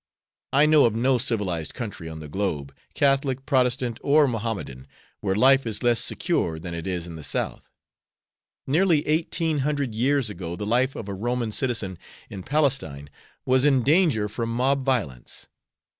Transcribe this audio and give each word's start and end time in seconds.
I 0.51 0.65
know 0.65 0.85
of 0.85 0.95
no 0.95 1.19
civilized 1.19 1.75
country 1.75 2.09
on 2.09 2.21
the 2.21 2.27
globe, 2.27 2.73
Catholic, 2.95 3.45
Protestant, 3.45 3.99
or 4.01 4.27
Mohammedan, 4.27 4.87
where 5.19 5.35
life 5.35 5.67
is 5.67 5.83
less 5.83 6.03
secure 6.03 6.57
than 6.57 6.73
it 6.73 6.87
is 6.87 7.05
in 7.05 7.17
the 7.17 7.23
South. 7.23 7.69
Nearly 8.65 9.05
eighteen 9.05 9.59
hundred 9.59 9.93
years 9.93 10.27
ago 10.27 10.55
the 10.55 10.65
life 10.65 10.95
of 10.95 11.07
a 11.07 11.13
Roman 11.13 11.51
citizen 11.51 11.99
in 12.31 12.41
Palestine 12.41 13.11
was 13.45 13.63
in 13.63 13.83
danger 13.83 14.27
from 14.27 14.51
mob 14.51 14.81
violence. 14.83 15.47